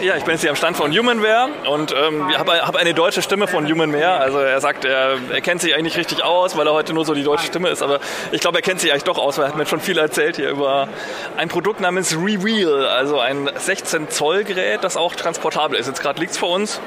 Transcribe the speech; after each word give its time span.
Ja, 0.00 0.16
ich 0.16 0.24
bin 0.24 0.32
jetzt 0.32 0.40
hier 0.40 0.48
am 0.48 0.56
Stand 0.56 0.78
von 0.78 0.96
Humanware 0.96 1.50
und 1.68 1.92
ähm, 1.92 2.34
habe 2.38 2.66
hab 2.66 2.74
eine 2.74 2.94
deutsche 2.94 3.20
Stimme 3.20 3.46
von 3.46 3.70
Humanware. 3.70 4.14
Also 4.14 4.38
er 4.38 4.58
sagt, 4.60 4.86
er, 4.86 5.18
er 5.30 5.40
kennt 5.42 5.60
sich 5.60 5.74
eigentlich 5.74 5.98
richtig 5.98 6.24
aus, 6.24 6.56
weil 6.56 6.66
er 6.66 6.72
heute 6.72 6.94
nur 6.94 7.04
so 7.04 7.12
die 7.12 7.22
deutsche 7.22 7.46
Stimme 7.46 7.68
ist. 7.68 7.82
Aber 7.82 8.00
ich 8.32 8.40
glaube, 8.40 8.58
er 8.58 8.62
kennt 8.62 8.80
sich 8.80 8.92
eigentlich 8.92 9.04
doch 9.04 9.18
aus, 9.18 9.36
weil 9.36 9.44
er 9.44 9.48
hat 9.48 9.56
mir 9.56 9.66
schon 9.66 9.80
viel 9.80 9.98
erzählt 9.98 10.36
hier 10.36 10.48
über 10.48 10.88
ein 11.36 11.50
Produkt 11.50 11.80
namens 11.80 12.16
Reveal, 12.16 12.86
also 12.86 13.20
ein 13.20 13.50
16 13.54 14.08
Zoll 14.08 14.44
Gerät, 14.44 14.84
das 14.84 14.96
auch 14.96 15.14
transportabel 15.14 15.78
ist. 15.78 15.86
Jetzt 15.86 16.00
gerade 16.00 16.18
liegt 16.18 16.32
es 16.32 16.38
vor 16.38 16.50
uns. 16.50 16.80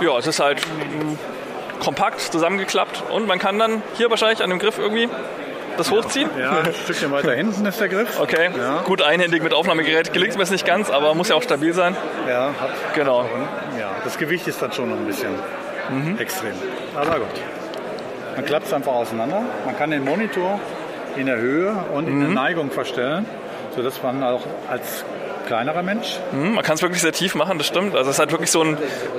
Ja, 0.00 0.16
es 0.16 0.26
ist 0.26 0.40
halt 0.40 0.66
mm, 0.66 1.82
kompakt 1.82 2.20
zusammengeklappt 2.22 3.02
und 3.10 3.26
man 3.26 3.38
kann 3.38 3.58
dann 3.58 3.82
hier 3.98 4.08
wahrscheinlich 4.08 4.42
an 4.42 4.48
dem 4.48 4.58
Griff 4.58 4.78
irgendwie 4.78 5.10
das 5.78 5.90
hochziehen? 5.90 6.28
Ja, 6.38 6.60
ein 6.60 6.74
Stückchen 6.74 7.10
weiter 7.10 7.32
hinten 7.32 7.64
ist 7.66 7.80
der 7.80 7.88
Griff. 7.88 8.18
Okay, 8.20 8.50
Ja. 8.56 8.82
gut 8.82 9.02
einhändig 9.02 9.42
mit 9.42 9.52
Aufnahmegerät. 9.54 10.12
Gelingt 10.12 10.34
mir 10.34 10.40
jetzt 10.40 10.50
nicht 10.50 10.66
ganz, 10.66 10.90
aber 10.90 11.14
muss 11.14 11.28
ja 11.28 11.36
auch 11.36 11.42
stabil 11.42 11.72
sein. 11.72 11.96
Ja, 12.28 12.46
hat, 12.60 12.70
Genau. 12.94 13.24
ja, 13.78 13.90
das 14.04 14.18
Gewicht 14.18 14.46
ist 14.48 14.60
dann 14.62 14.72
schon 14.72 14.90
noch 14.90 14.96
ein 14.96 15.06
bisschen 15.06 15.34
Mhm. 15.90 16.18
extrem. 16.18 16.52
Aber 16.94 17.20
gut. 17.20 17.28
Man 18.34 18.44
klappt 18.44 18.66
es 18.66 18.72
einfach 18.72 18.92
auseinander. 18.92 19.42
Man 19.64 19.76
kann 19.78 19.90
den 19.90 20.04
Monitor 20.04 20.60
in 21.16 21.26
der 21.26 21.36
Höhe 21.38 21.72
und 21.94 22.06
in 22.08 22.20
der 22.20 22.28
Mhm. 22.28 22.34
Neigung 22.34 22.70
verstellen, 22.70 23.24
sodass 23.74 24.02
man 24.02 24.22
auch 24.22 24.42
als 24.68 25.04
kleinerer 25.46 25.82
Mensch 25.82 26.18
Hm, 26.32 26.54
Man 26.54 26.64
kann 26.64 26.74
es 26.74 26.82
wirklich 26.82 27.00
sehr 27.00 27.12
tief 27.12 27.34
machen, 27.34 27.56
das 27.58 27.66
stimmt. 27.66 27.94
Also 27.96 28.10
es 28.10 28.18
hat 28.18 28.30
wirklich 28.32 28.50
so 28.50 28.62
ein 28.62 28.76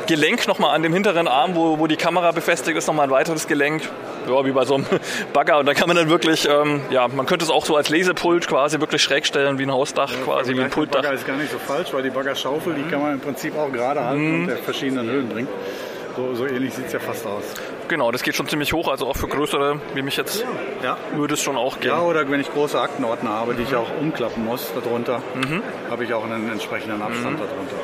Gelenk 0.07 0.47
nochmal 0.47 0.75
an 0.75 0.83
dem 0.83 0.93
hinteren 0.93 1.27
Arm, 1.27 1.55
wo, 1.55 1.79
wo 1.79 1.87
die 1.87 1.95
Kamera 1.97 2.31
befestigt 2.31 2.77
ist, 2.77 2.87
nochmal 2.87 3.07
ein 3.07 3.11
weiteres 3.11 3.47
Gelenk. 3.47 3.81
Ja, 4.27 4.43
wie 4.45 4.51
bei 4.51 4.65
so 4.65 4.75
einem 4.75 4.85
Bagger. 5.33 5.57
Und 5.59 5.65
da 5.65 5.73
kann 5.73 5.87
man 5.87 5.95
dann 5.95 6.09
wirklich, 6.09 6.47
ähm, 6.47 6.81
ja, 6.89 7.07
man 7.07 7.25
könnte 7.25 7.45
es 7.45 7.49
auch 7.51 7.65
so 7.65 7.75
als 7.77 7.89
Lesepult 7.89 8.47
quasi 8.47 8.79
wirklich 8.81 9.01
schräg 9.01 9.25
stellen, 9.25 9.57
wie 9.57 9.63
ein 9.63 9.71
Hausdach 9.71 10.11
quasi, 10.25 10.55
wie 10.55 10.61
ein 10.61 10.69
Pultdach. 10.69 11.01
Bagger 11.01 11.13
ist 11.15 11.25
gar 11.25 11.37
nicht 11.37 11.51
so 11.51 11.57
falsch, 11.59 11.87
weil 11.93 12.03
die 12.03 12.09
Baggerschaufel, 12.09 12.73
die 12.73 12.83
kann 12.91 13.01
man 13.01 13.13
im 13.13 13.19
Prinzip 13.21 13.57
auch 13.57 13.71
gerade 13.71 14.03
halten 14.03 14.27
Mhm. 14.35 14.41
und 14.41 14.47
der 14.47 14.57
verschiedenen 14.57 15.09
Höhen 15.09 15.29
bringen. 15.29 15.47
So, 16.17 16.33
so 16.33 16.45
ähnlich 16.47 16.73
sieht 16.73 16.87
es 16.87 16.93
ja 16.93 16.99
fast 16.99 17.25
aus. 17.27 17.43
Genau, 17.87 18.11
das 18.11 18.23
geht 18.23 18.35
schon 18.35 18.47
ziemlich 18.49 18.73
hoch, 18.73 18.87
also 18.89 19.07
auch 19.07 19.15
für 19.15 19.27
größere, 19.27 19.79
wie 19.93 20.01
mich 20.01 20.17
jetzt, 20.17 20.43
Ja. 20.83 20.97
würde 21.13 21.35
es 21.35 21.41
schon 21.41 21.55
auch 21.55 21.79
gehen. 21.79 21.91
Ja, 21.91 22.01
oder 22.01 22.29
wenn 22.29 22.39
ich 22.41 22.51
große 22.51 22.79
Aktenordner 22.81 23.29
habe, 23.29 23.53
die 23.53 23.61
ich 23.63 23.75
auch 23.75 23.85
umklappen 24.01 24.43
muss 24.43 24.71
darunter, 24.73 25.21
Mhm. 25.35 25.61
habe 25.91 26.03
ich 26.03 26.13
auch 26.13 26.25
einen 26.25 26.51
entsprechenden 26.51 27.01
Abstand 27.03 27.39
darunter. 27.39 27.75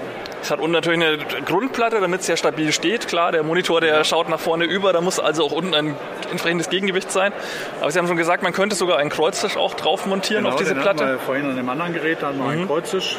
Es 0.42 0.52
hat 0.52 0.60
unten 0.60 0.72
natürlich 0.74 1.02
eine 1.02 1.18
Grundplatte, 1.46 2.02
damit 2.02 2.22
es 2.22 2.28
ja 2.28 2.36
stabil 2.36 2.74
steht. 2.74 3.08
Klar, 3.08 3.32
der 3.32 3.44
Monitor, 3.44 3.80
der 3.80 4.04
schaut 4.04 4.28
nach 4.28 4.40
vorne 4.42 4.66
über, 4.66 4.92
da 4.92 5.00
muss 5.00 5.20
also 5.20 5.46
auch 5.46 5.52
unten 5.54 5.74
ein 5.76 5.96
entsprechendes 6.32 6.70
Gegengewicht 6.70 7.12
sein. 7.12 7.32
Aber 7.80 7.92
Sie 7.92 8.00
haben 8.00 8.08
schon 8.08 8.18
gesagt, 8.18 8.42
man 8.44 8.52
könnte 8.52 8.76
sogar 8.76 8.98
einen 8.98 9.10
Kreuztisch 9.12 9.56
auch 9.56 9.76
drauf 9.76 10.06
montieren 10.06 10.46
auf 10.48 10.56
diese 10.56 10.72
Genau, 10.74 10.82
den 10.82 10.90
hatten 10.90 10.98
Platte. 10.98 11.12
wir 11.14 11.20
vorhin 11.20 11.46
an 11.52 11.56
dem 11.56 11.70
anderen 11.70 11.94
Gerät, 11.94 12.18
da 12.22 12.28
haben 12.28 12.40
wir 12.40 12.50
einen 12.50 12.68
Kreuztisch. 12.68 13.18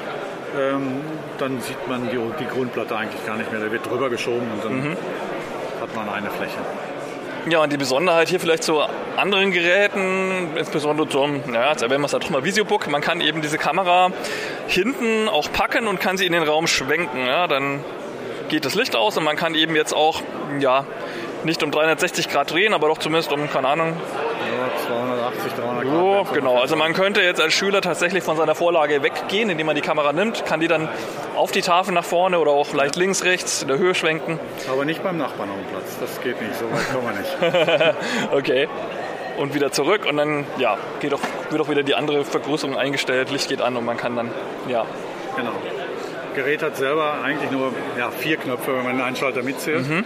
Ähm, 0.58 1.00
dann 1.38 1.60
sieht 1.60 1.88
man 1.88 2.08
die, 2.10 2.18
die 2.38 2.46
Grundplatte 2.46 2.96
eigentlich 2.96 3.24
gar 3.26 3.36
nicht 3.36 3.50
mehr. 3.50 3.60
Der 3.60 3.72
wird 3.72 3.88
drüber 3.90 4.08
geschoben 4.10 4.46
und 4.52 4.64
dann 4.64 4.90
Mhm. 4.90 4.96
hat 5.80 5.94
man 5.96 6.08
eine 6.08 6.30
Fläche. 6.30 6.58
Ja, 7.46 7.58
und 7.62 7.70
die 7.72 7.76
Besonderheit 7.76 8.28
hier 8.28 8.40
vielleicht 8.40 8.62
zu 8.62 8.80
anderen 9.18 9.50
Geräten, 9.50 10.56
insbesondere 10.56 11.06
zum, 11.08 11.42
ja, 11.52 11.70
jetzt 11.72 11.82
erwähnen 11.82 12.00
wir 12.00 12.06
es 12.06 12.14
halt 12.14 12.24
doch 12.24 12.30
mal 12.30 12.42
Visiobook, 12.42 12.88
man 12.88 13.02
kann 13.02 13.20
eben 13.20 13.42
diese 13.42 13.58
Kamera 13.58 14.10
hinten 14.66 15.28
auch 15.28 15.52
packen 15.52 15.86
und 15.86 16.00
kann 16.00 16.16
sie 16.16 16.24
in 16.24 16.32
den 16.32 16.42
Raum 16.42 16.66
schwenken. 16.66 17.26
Ja, 17.26 17.46
dann 17.46 17.84
geht 18.48 18.64
das 18.64 18.74
Licht 18.74 18.96
aus 18.96 19.18
und 19.18 19.24
man 19.24 19.36
kann 19.36 19.54
eben 19.54 19.76
jetzt 19.76 19.92
auch, 19.94 20.22
ja, 20.58 20.86
nicht 21.44 21.62
um 21.62 21.70
360 21.70 22.30
Grad 22.30 22.50
drehen, 22.50 22.72
aber 22.72 22.88
doch 22.88 22.96
zumindest 22.98 23.30
um, 23.30 23.50
keine 23.50 23.68
Ahnung, 23.68 23.88
Ja, 23.88 24.43
280, 24.86 25.52
300 25.52 25.84
Grad. 25.84 25.94
wär's 25.94 26.32
genau. 26.32 26.58
Also 26.58 26.76
man 26.76 26.92
könnte 26.92 27.20
jetzt 27.22 27.40
als 27.40 27.54
Schüler 27.54 27.80
tatsächlich 27.80 28.22
von 28.22 28.36
seiner 28.36 28.54
Vorlage 28.54 29.02
weggehen, 29.02 29.50
indem 29.50 29.66
man 29.66 29.76
die 29.76 29.82
Kamera 29.82 30.12
nimmt, 30.12 30.44
kann 30.46 30.60
die 30.60 30.68
dann 30.68 30.88
auf 31.36 31.52
die 31.52 31.62
Tafel 31.62 31.92
nach 31.94 32.04
vorne 32.04 32.38
oder 32.38 32.52
auch 32.52 32.72
leicht 32.72 32.96
links, 32.96 33.24
rechts 33.24 33.62
in 33.62 33.68
der 33.68 33.78
Höhe 33.78 33.94
schwenken. 33.94 34.38
Aber 34.70 34.84
nicht 34.84 35.02
beim 35.02 35.18
Nachbarn 35.18 35.50
auf 35.50 35.56
dem 35.56 35.66
Platz. 35.66 35.96
Das 36.00 36.20
geht 36.20 36.40
nicht, 36.40 36.54
so 36.56 36.66
weit 36.66 36.92
kommen 36.92 37.08
wir 37.08 37.84
nicht. 37.84 37.96
Okay. 38.32 38.68
Und 39.36 39.52
wieder 39.54 39.72
zurück 39.72 40.06
und 40.08 40.16
dann 40.16 40.46
ja, 40.58 40.78
geht 41.00 41.12
auch, 41.12 41.20
wird 41.50 41.60
auch 41.60 41.68
wieder 41.68 41.82
die 41.82 41.96
andere 41.96 42.24
Vergrößerung 42.24 42.76
eingestellt, 42.76 43.30
Licht 43.30 43.48
geht 43.48 43.60
an 43.60 43.76
und 43.76 43.84
man 43.84 43.96
kann 43.96 44.14
dann, 44.14 44.30
ja. 44.68 44.86
genau. 45.36 45.50
Gerät 46.36 46.62
hat 46.62 46.76
selber 46.76 47.18
eigentlich 47.22 47.50
nur 47.50 47.72
ja, 47.98 48.10
vier 48.10 48.36
Knöpfe, 48.36 48.76
wenn 48.76 48.84
man 48.84 48.96
den 48.96 49.04
Einschalter 49.04 49.42
mitzählt. 49.42 49.88
Mhm. 49.88 50.04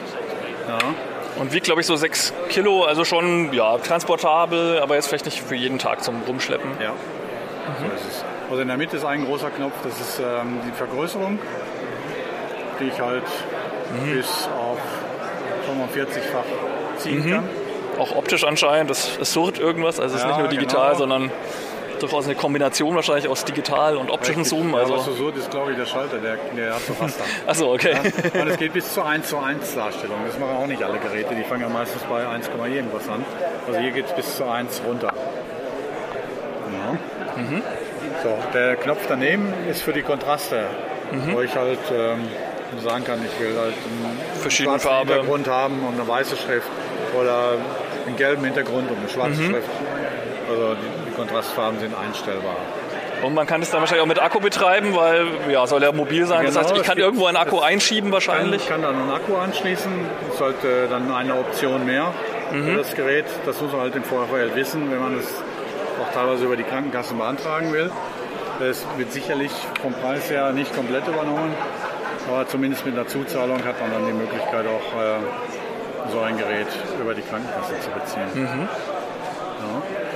Ja. 0.68 0.78
Und 1.38 1.52
wiegt, 1.52 1.66
glaube 1.66 1.80
ich, 1.80 1.86
so 1.86 1.94
6 1.96 2.32
Kilo, 2.48 2.84
also 2.84 3.04
schon 3.04 3.52
ja, 3.52 3.78
transportabel, 3.78 4.80
aber 4.80 4.96
jetzt 4.96 5.08
vielleicht 5.08 5.24
nicht 5.26 5.40
für 5.40 5.54
jeden 5.54 5.78
Tag 5.78 6.02
zum 6.02 6.22
Rumschleppen. 6.26 6.70
Ja, 6.80 6.92
so 7.80 7.86
ist 7.94 8.04
es. 8.16 8.24
Also 8.50 8.62
in 8.62 8.68
der 8.68 8.76
Mitte 8.76 8.96
ist 8.96 9.04
ein 9.04 9.24
großer 9.24 9.50
Knopf, 9.50 9.74
das 9.84 10.00
ist 10.00 10.18
ähm, 10.20 10.60
die 10.66 10.72
Vergrößerung, 10.72 11.38
die 12.80 12.84
ich 12.88 13.00
halt 13.00 13.24
Mhm. 13.90 14.16
bis 14.16 14.26
auf 14.58 14.78
45-fach 15.66 16.44
ziehen 16.98 17.30
kann. 17.30 17.48
Auch 17.98 18.14
optisch 18.14 18.44
anscheinend, 18.44 18.90
das, 18.90 19.18
es 19.20 19.32
surrt 19.32 19.58
irgendwas, 19.58 19.98
also 19.98 20.14
es 20.16 20.20
ist 20.20 20.26
Ja, 20.26 20.32
nicht 20.32 20.40
nur 20.40 20.48
digital, 20.48 20.88
genau. 20.88 20.98
sondern 20.98 21.30
durchaus 22.02 22.24
eine 22.26 22.34
Kombination 22.34 22.94
wahrscheinlich 22.94 23.28
aus 23.28 23.44
digital 23.44 23.96
und 23.96 24.10
optischen 24.10 24.42
Richtig. 24.42 24.58
Zoom. 24.58 24.72
Ja, 24.74 24.82
was 24.82 24.90
Also, 24.90 25.12
so 25.12 25.16
surrt 25.16 25.36
ist, 25.36 25.50
glaube 25.50 25.72
ich, 25.72 25.76
der 25.78 25.86
Schalter, 25.86 26.18
der, 26.18 26.36
der 26.56 26.74
hat 26.74 26.80
so 26.86 26.94
achso, 27.46 27.72
okay. 27.74 27.96
Ja, 28.34 28.42
und 28.42 28.48
es 28.48 28.56
geht 28.56 28.72
bis 28.72 28.92
zur 28.92 29.06
1 29.06 29.28
zu 29.28 29.38
1 29.38 29.74
Darstellung. 29.74 30.16
Das 30.26 30.38
machen 30.38 30.56
auch 30.56 30.66
nicht 30.66 30.82
alle 30.82 30.98
Geräte. 30.98 31.34
Die 31.34 31.44
fangen 31.44 31.62
ja 31.62 31.68
meistens 31.68 32.02
bei 32.04 32.26
1, 32.26 32.48
irgendwas 32.72 33.08
an. 33.08 33.24
Also 33.66 33.78
hier 33.80 33.90
geht 33.90 34.06
es 34.06 34.12
bis 34.12 34.36
zu 34.36 34.44
1 34.48 34.82
runter. 34.86 35.12
Ja. 36.72 37.42
Mhm. 37.42 37.62
So, 38.22 38.36
der 38.52 38.76
Knopf 38.76 39.00
daneben 39.08 39.52
ist 39.70 39.82
für 39.82 39.92
die 39.92 40.02
Kontraste, 40.02 40.62
Mhm. 41.12 41.32
wo 41.34 41.40
ich 41.40 41.54
halt 41.56 41.78
ähm, 41.90 42.28
sagen 42.84 43.02
kann, 43.04 43.18
ich 43.24 43.40
will 43.40 43.56
halt 43.58 43.72
einen 43.72 44.18
Verschiedene 44.42 44.78
Farbe. 44.78 45.14
Hintergrund 45.14 45.48
haben 45.48 45.82
und 45.86 45.94
eine 45.98 46.06
weiße 46.06 46.36
Schrift 46.36 46.68
oder 47.18 47.52
einen 48.06 48.16
gelben 48.16 48.44
Hintergrund 48.44 48.90
und 48.90 48.98
eine 48.98 49.08
schwarze 49.08 49.40
Mhm. 49.40 49.50
Schrift. 49.52 49.68
Also 50.50 50.76
Kontrastfarben 51.18 51.80
sind 51.80 51.94
einstellbar. 51.96 52.56
Und 53.22 53.34
man 53.34 53.46
kann 53.48 53.60
es 53.62 53.70
dann 53.70 53.80
wahrscheinlich 53.80 54.02
auch 54.04 54.08
mit 54.08 54.22
Akku 54.22 54.38
betreiben, 54.38 54.94
weil 54.94 55.26
ja, 55.50 55.66
soll 55.66 55.82
ja 55.82 55.90
mobil 55.90 56.24
sein. 56.26 56.44
das 56.46 56.54
Genau, 56.54 56.68
heißt, 56.68 56.76
ich 56.76 56.84
kann 56.84 56.98
irgendwo 56.98 57.26
einen 57.26 57.36
Akku 57.36 57.58
einschieben 57.58 58.12
wahrscheinlich. 58.12 58.62
Ich 58.62 58.68
kann 58.68 58.80
dann 58.82 58.94
einen 58.94 59.10
Akku 59.10 59.34
anschließen. 59.36 59.90
Das 60.26 60.34
ist 60.36 60.40
halt 60.40 60.62
äh, 60.64 60.88
dann 60.88 61.12
eine 61.12 61.34
Option 61.36 61.84
mehr 61.84 62.12
Mhm. 62.52 62.64
für 62.64 62.76
das 62.78 62.94
Gerät. 62.94 63.26
Das 63.44 63.60
muss 63.60 63.72
man 63.72 63.82
halt 63.82 63.94
im 63.96 64.04
Vorfeld 64.04 64.54
wissen, 64.56 64.90
wenn 64.90 65.00
man 65.00 65.18
es 65.18 65.26
auch 66.00 66.14
teilweise 66.14 66.44
über 66.46 66.56
die 66.56 66.62
Krankenkassen 66.62 67.18
beantragen 67.18 67.72
will. 67.74 67.90
Es 68.60 68.86
wird 68.96 69.12
sicherlich 69.12 69.50
vom 69.82 69.92
Preis 69.92 70.30
her 70.30 70.52
nicht 70.52 70.74
komplett 70.74 71.06
übernommen, 71.06 71.52
aber 72.26 72.46
zumindest 72.48 72.86
mit 72.86 72.94
einer 72.94 73.06
Zuzahlung 73.06 73.62
hat 73.64 73.78
man 73.82 73.92
dann 73.92 74.06
die 74.06 74.12
Möglichkeit 74.14 74.64
auch 74.66 74.98
äh, 74.98 76.10
so 76.10 76.20
ein 76.20 76.38
Gerät 76.38 76.68
über 77.00 77.12
die 77.12 77.20
Krankenkasse 77.22 77.74
zu 77.80 77.90
beziehen. 77.90 78.68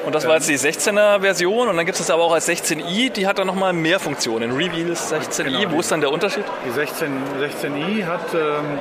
Und 0.04 0.14
das 0.14 0.26
war 0.26 0.34
jetzt 0.34 0.48
die 0.48 0.58
16er 0.58 1.20
Version 1.20 1.68
und 1.68 1.76
dann 1.76 1.86
gibt 1.86 1.98
es 2.00 2.10
aber 2.10 2.24
auch 2.24 2.32
als 2.32 2.48
16i, 2.48 3.10
die 3.10 3.26
hat 3.26 3.38
dann 3.38 3.46
nochmal 3.46 3.72
mehr 3.72 4.00
Funktionen. 4.00 4.50
Reveal 4.52 4.88
ist 4.88 5.12
16i, 5.12 5.44
Genau, 5.44 5.58
wo 5.70 5.74
die- 5.74 5.80
ist 5.80 5.92
dann 5.92 6.00
der 6.00 6.10
Unterschied? 6.10 6.44
Die 6.66 6.70
16, 6.70 7.12
16i 7.40 8.04
hat 8.06 8.20
ähm, 8.34 8.78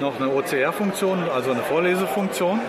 noch 0.00 0.18
eine 0.18 0.28
OCR-Funktion, 0.30 1.28
also 1.34 1.50
eine 1.50 1.62
Vorlesefunktion. 1.62 2.60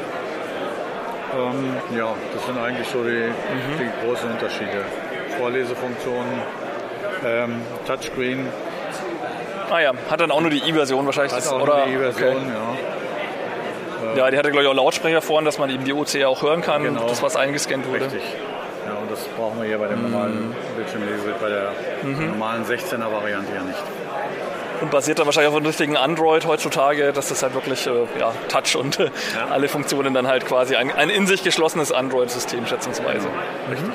Ähm, 1.37 1.97
ja, 1.97 2.13
das 2.33 2.45
sind 2.45 2.57
eigentlich 2.57 2.87
so 2.87 3.03
die, 3.03 3.29
die 3.79 4.05
großen 4.05 4.31
Unterschiede. 4.31 4.83
Vorlesefunktion, 5.37 6.25
ähm, 7.25 7.61
Touchscreen, 7.85 8.47
Ah 9.69 9.79
ja, 9.81 9.91
hat 10.09 10.21
dann 10.21 10.31
auch 10.31 10.39
nur 10.39 10.49
die 10.49 10.59
i-Version 10.65 11.05
wahrscheinlich. 11.05 11.33
hat 11.33 11.39
das- 11.41 11.51
auch 11.51 11.61
oder, 11.61 11.83
eine 11.83 11.93
E-Version, 11.93 12.35
okay. 12.37 12.45
ja. 12.53 12.96
Ja, 14.15 14.29
die 14.31 14.37
hatte 14.37 14.51
glaube 14.51 14.63
ich 14.63 14.69
auch 14.69 14.75
Lautsprecher 14.75 15.21
vorne, 15.21 15.45
dass 15.45 15.57
man 15.57 15.69
eben 15.69 15.83
die 15.83 15.93
OCR 15.93 16.29
auch 16.29 16.41
hören 16.41 16.61
kann, 16.61 16.83
Genau. 16.83 17.07
das 17.07 17.21
was 17.21 17.35
eingescannt 17.35 17.87
wurde. 17.87 18.05
Richtig. 18.05 18.21
Ja, 18.85 18.93
und 18.93 19.11
das 19.11 19.19
brauchen 19.37 19.59
wir 19.59 19.67
hier 19.67 19.77
bei 19.77 19.87
dem 19.87 20.01
normalen 20.09 20.55
Bildschirmlese, 20.75 21.33
bei 21.41 21.49
der 21.49 21.71
normalen 22.03 22.63
16er 22.65 23.11
Variante 23.11 23.53
ja 23.53 23.61
nicht. 23.63 23.79
Und 24.79 24.91
basiert 24.91 25.17
dann 25.17 25.25
wahrscheinlich 25.25 25.49
auf 25.49 25.55
einem 25.57 25.65
richtigen 25.65 25.97
Android 25.97 26.45
heutzutage, 26.45 27.11
dass 27.11 27.29
das 27.29 27.41
halt 27.41 27.55
wirklich 27.55 27.87
äh, 27.87 27.91
ja, 28.19 28.31
Touch 28.47 28.75
und 28.75 28.99
äh, 28.99 29.09
alle 29.49 29.67
Funktionen 29.67 30.13
dann 30.13 30.27
halt 30.27 30.45
quasi 30.45 30.75
ein, 30.75 30.91
ein 30.91 31.09
in 31.09 31.25
sich 31.25 31.43
geschlossenes 31.43 31.91
Android-System 31.91 32.67
schätzungsweise. 32.67 33.27
Richtig. 33.71 33.89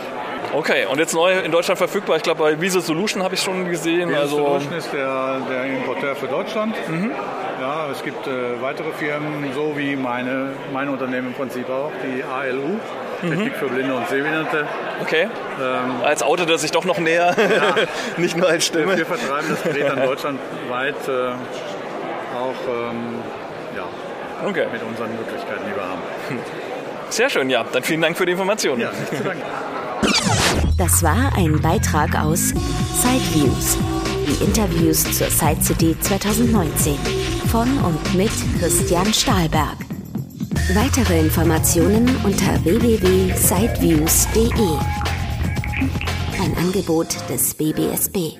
Okay, 0.54 0.84
und 0.86 0.98
jetzt 0.98 1.14
neu 1.14 1.38
in 1.38 1.50
Deutschland 1.50 1.78
verfügbar. 1.78 2.16
Ich 2.16 2.22
glaube, 2.22 2.42
bei 2.42 2.60
Visa 2.60 2.80
Solution 2.80 3.22
habe 3.22 3.34
ich 3.34 3.40
schon 3.40 3.68
gesehen. 3.70 4.10
Visa 4.10 4.20
also, 4.20 4.36
Solution 4.36 4.72
ist 4.74 4.92
der, 4.92 5.40
der 5.50 5.64
Importeur 5.64 6.14
für 6.14 6.26
Deutschland. 6.26 6.76
Mhm. 6.88 7.12
Ja, 7.60 7.90
es 7.90 8.02
gibt 8.02 8.26
äh, 8.26 8.60
weitere 8.60 8.92
Firmen, 8.92 9.52
so 9.54 9.76
wie 9.76 9.96
meine, 9.96 10.50
mein 10.72 10.88
Unternehmen 10.88 11.28
im 11.28 11.34
Prinzip 11.34 11.70
auch, 11.70 11.90
die 12.04 12.22
ALU. 12.22 12.78
Technik 13.20 13.54
für 13.54 13.68
Blinde 13.68 13.94
und 13.94 14.08
Sehbehinderte. 14.08 14.66
Okay. 15.00 15.28
Ähm, 15.60 16.02
als 16.04 16.22
outet 16.22 16.50
er 16.50 16.58
sich 16.58 16.72
doch 16.72 16.84
noch 16.84 16.98
näher, 16.98 17.34
ja. 17.38 17.74
nicht 18.16 18.36
nur 18.36 18.48
als 18.48 18.66
Stimme. 18.66 18.96
Wir 18.96 19.06
vertreiben 19.06 19.46
das 19.48 19.62
Gerät 19.62 19.88
dann 19.88 20.02
deutschlandweit 20.04 20.96
äh, 21.08 21.30
auch 22.36 22.90
ähm, 22.90 23.14
ja, 23.76 23.84
okay. 24.48 24.66
mit 24.72 24.82
unseren 24.82 25.14
Möglichkeiten, 25.16 25.62
die 25.70 25.76
wir 25.76 25.84
haben. 25.84 26.02
Sehr 27.10 27.30
schön, 27.30 27.48
ja. 27.48 27.64
Dann 27.70 27.82
vielen 27.82 28.00
Dank 28.00 28.16
für 28.16 28.26
die 28.26 28.32
Information. 28.32 28.80
Ja, 28.80 28.90
nicht 28.90 29.16
zu 29.16 29.22
danken. 29.22 29.42
Das 30.76 31.02
war 31.02 31.34
ein 31.36 31.60
Beitrag 31.60 32.16
aus 32.18 32.48
Sideviews, 32.48 33.76
die 34.26 34.44
Interviews 34.44 35.04
zur 35.04 35.30
Side 35.30 35.62
City 35.62 35.96
2019 36.00 36.96
von 37.48 37.68
und 37.78 38.14
mit 38.14 38.30
Christian 38.58 39.12
Stahlberg. 39.12 39.76
Weitere 40.74 41.20
Informationen 41.20 42.08
unter 42.24 42.64
www.sideviews.de. 42.64 44.78
Ein 46.40 46.56
Angebot 46.56 47.14
des 47.28 47.54
BBSB. 47.54 48.38